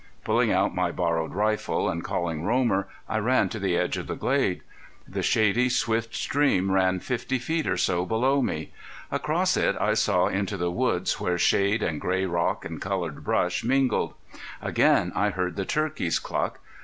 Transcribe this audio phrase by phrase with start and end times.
[0.23, 4.15] Pulling out my borrowed rifle, and calling Romer, I ran to the edge of the
[4.15, 4.61] glade.
[5.07, 8.71] The shady, swift stream ran fifty feet or so below me.
[9.11, 13.63] Across it I saw into the woods where shade and gray rocks and colored brush
[13.63, 14.15] mingled.
[14.59, 16.61] Again I heard the turkeys cluck.